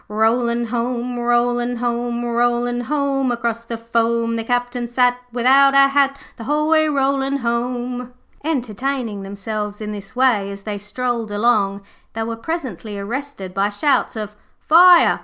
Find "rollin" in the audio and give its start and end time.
0.07-0.65, 1.19-1.75, 2.25-2.81, 6.89-7.37